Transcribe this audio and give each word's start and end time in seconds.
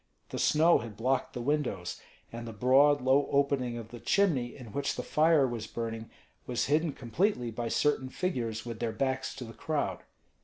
The 0.29 0.39
snow 0.39 0.79
had 0.79 0.97
blocked 0.97 1.33
the 1.33 1.43
windows; 1.43 2.01
and 2.33 2.47
the 2.47 2.53
broad, 2.53 3.01
low 3.01 3.29
opening 3.31 3.77
of 3.77 3.89
the 3.89 3.99
chimney 3.99 4.55
in 4.57 4.71
which 4.71 4.95
the 4.95 5.03
fire 5.03 5.47
was 5.47 5.67
burning 5.67 6.09
was 6.47 6.65
hidden 6.65 6.93
completely 6.93 7.51
by 7.51 7.67
certain 7.67 8.09
figures 8.09 8.65
with 8.65 8.79
their 8.79 8.93
backs 8.93 9.35
to 9.35 9.43
the 9.43 9.53
crowd. 9.53 9.99